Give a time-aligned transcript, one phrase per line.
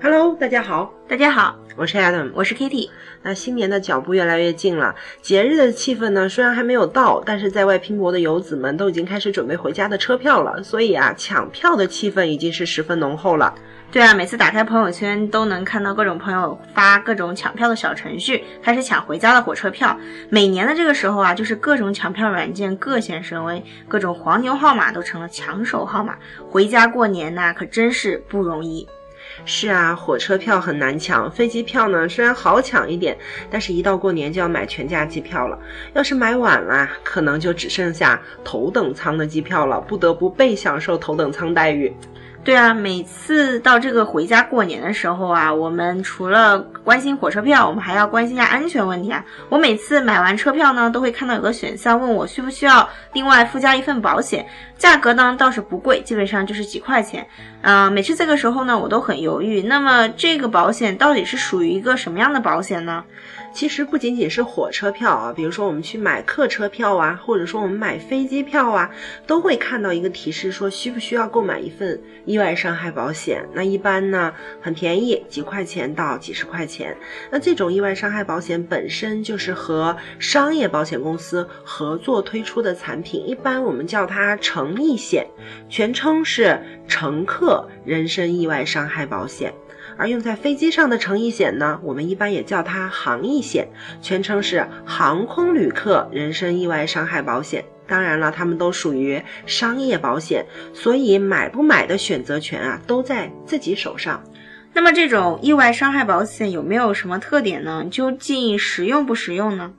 [0.00, 2.88] Hello，大家好，大家好，我是 Adam，我是 Kitty。
[3.20, 13.52] 那新年的脚步越来越近了，节日的气氛呢虽然还没有到，但是在外拼搏的游子们都已经开始准备回家的车票了，所以啊，抢票的气氛已经是十分浓厚了。
[13.90, 19.98] 对啊，每次打开朋友圈都能看到各种朋友发各种抢票的小程序，开始抢回家的火车票。
[20.30, 26.16] 每年的这个时候啊，就是各种抢票软件各显神威，各种黄牛号码都成了抢手号码。
[26.48, 28.86] 回家过年呐，可真是不容易。
[29.44, 33.16] 是啊，火车票很难抢，飞机票呢虽然好抢一点，
[33.50, 35.58] 但是一到过年就要买全价机票了。
[35.94, 41.94] 要是买晚了，可能就只剩下头等舱的机票了，不得不被享受头等舱待遇。
[42.44, 49.22] 对啊，每次到这个回家过年的时候啊，我们除了关心火车票，我们还要关心一下安全问题啊。
[49.50, 54.46] 我每次买完车票呢，都会看到有个选项问我需不需要另外附加一份保险，
[54.78, 57.26] 价格呢倒是不贵，基本上就是几块钱。
[57.60, 59.62] 啊，每次这个时候呢，我都很犹豫。
[59.62, 63.04] 那么这个保险到底是属于一个什么样的保险呢？
[63.52, 68.90] 其实不仅仅是火车票啊，比如说我们去买客车票啊，或者说我们买飞机票啊，
[69.26, 73.44] 都会看到一个提示说需不需要购买一份意外伤害保险。
[73.52, 76.96] 那一般呢很便宜，几块钱到几十块钱。
[77.30, 85.26] 那这种意外伤害保险本身就是和商业保险公司合作推出的产品，一般我们叫它乘意险，
[85.68, 87.47] 全称是乘客
[87.84, 89.52] 人身意外伤害保险。
[89.96, 93.68] 而用在飞机上的乘意险呢，我们一般也叫它航意险，
[94.00, 97.64] 全称是航空旅客人身意外伤害保险。
[97.88, 104.22] 当然了，它们都属于商业保险，所以买不买的选择权啊，都在自己手上。
[104.72, 107.84] 那么这种意外伤害保险有没有什么特点呢？
[107.90, 109.72] 究竟实用不实用呢？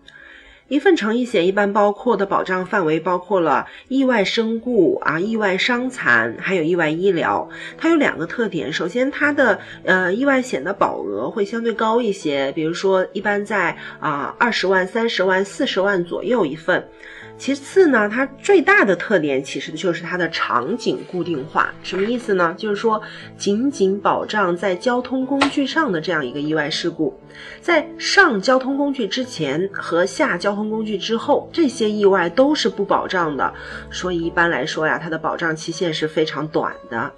[0.69, 7.49] 一份诚意险一般包括的保障范围包括了意外身故啊、意外伤残，还有意外医疗。
[7.77, 16.87] 它有两个特点，首先它的呃意外险的保额会相对高一些，比如说一般在啊二十万、三十万、四十万左右一份。
[17.39, 22.54] 其次呢，它最大的特点其实就是它的场景固定化，什么意思呢？
[22.58, 23.02] 就是说
[23.38, 27.17] 仅仅保障在交通工具上的这样一个意外事故，
[27.61, 33.54] 在上交通工具之前和下交通工具之后，这些意外都是不保障的。
[33.89, 37.10] 所以一般来说呀，它的保障期限是非常短的。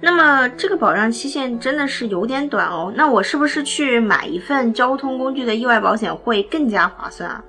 [0.00, 2.92] 那么这个保障期限真的是有点短哦。
[2.96, 7.44] 那我是不是去买一份交通工具的意外保险会更加划算啊？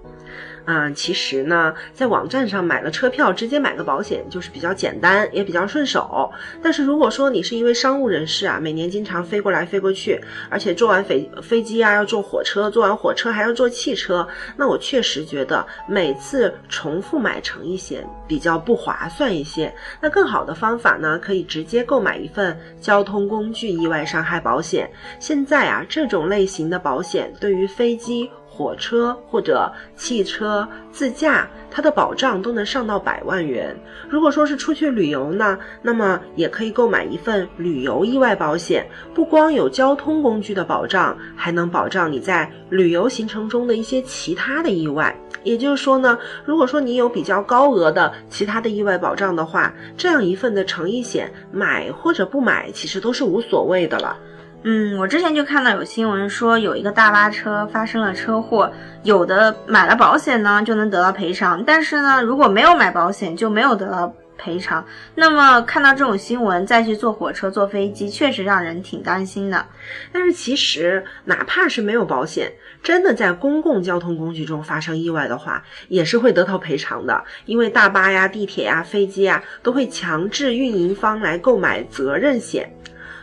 [0.66, 6.32] 嗯，其实呢，在网站上买了车票，直接买个保险就是比较简单，也比较顺手。
[6.62, 19.74] 但是如果说你是一位商务人士啊，每年经常飞过来飞过去，而且坐完飞飞机啊要坐火车，坐完火车还要坐汽车，那我确实觉得每次重复买乘意险比较不划算一些。
[20.00, 24.88] 那更好的方法呢，可以直接购买一份交通工具意外伤害保险。
[25.20, 28.30] 现在啊，这种类型的保险对于飞机。
[28.62, 33.76] 火车或者汽车自驾，它的保障都能上到百万元。
[34.08, 45.16] 如果说是出去旅游呢，那么也可以购买一份旅游意外保险，不光有交通工具的保障，还能保障你在旅游行程中的一些其他的意外。
[45.44, 54.16] 也就是说呢，如果说你有比较高额的其他的意外保障的话，这样一份的诚意险买或者不买，其实都是无所谓的了。
[54.64, 64.86] 嗯，我之前就看到有新闻说有一个大巴车发生了车祸，有的买了保险呢就能得到赔偿，但是呢如果没有买保险就没有得到赔偿。
[65.16, 69.66] 那么看到这种新闻再去坐火车坐飞机，确实让人挺担心的。
[70.12, 72.52] 但是其实哪怕是没有保险，
[72.84, 82.72] 真的在公共交通工具中发生意外的话，也是会得到赔偿的，因为大巴呀、地铁呀、飞机呀都会强制运营方来购买责任险。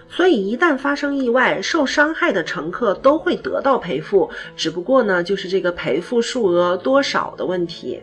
[0.09, 8.03] 所以，一旦发生意外，受伤害的乘客都会得到赔付，只不过呢，就是这个赔付数额多少的问题。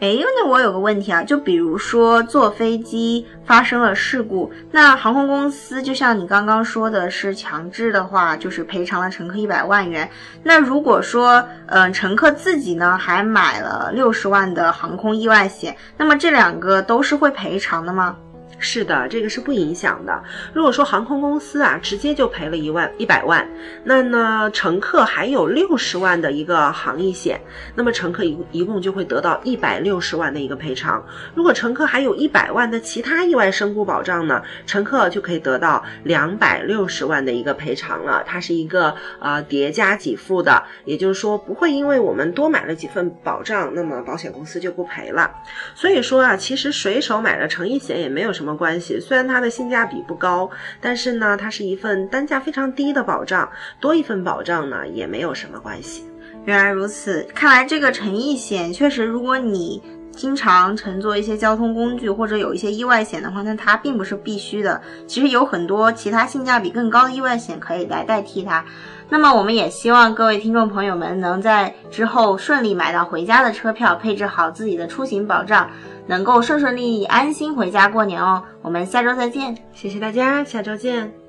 [0.00, 10.08] 哎，那我有个问题啊，就比如说坐飞机发生了事故，那航空公司就像你刚刚说的是强制的话，就是赔偿了乘客一百万元。
[10.44, 18.16] 那如果说，嗯，乘客自己呢还买了六十万的航空意外险，那么这两个都是会赔偿的吗？
[18.58, 20.22] 是的，这个是不影响的。
[20.52, 23.48] 如果说航空公司啊直接就赔了一万一百万，
[23.84, 27.40] 那呢乘客还有六十万的一个航意险，
[27.76, 31.04] 那么乘客一一共就会得到一百六十万的一个赔偿。
[31.36, 38.24] 如果乘客还有一百万的其他意外身故保障呢，乘客就可以得到两百六十万的一个赔偿了。
[38.26, 45.30] 它是一个呃叠加给付的，也就是说不会因为我们多买了几份保障，那么保险公司就不赔了。
[45.76, 48.47] 所以说啊，其实随手买了乘意险也没有什么。
[48.48, 48.98] 么关系。
[48.98, 50.48] 虽然它的性价比不高，
[50.80, 53.46] 但是呢，它是一份单价非常低的保障，
[53.78, 56.04] 多一份保障呢也没有什么关系。
[56.46, 64.80] 原来如此，看来这个诚意险确实，如果你经常乘坐一些交通工具或者有一些意外险的话，那它并不是必须的。
[65.06, 68.64] 其实有很多其他性价比更高的意外险可以来代替它。
[69.10, 75.70] 那么我们也希望各位听众朋友们能在之后顺利买到回家的车票，配置好自己的出行保障，
[76.08, 78.42] 能够顺顺利利、安心回家过年哦。
[78.62, 81.27] 我们下周再见，谢谢大家，下周见。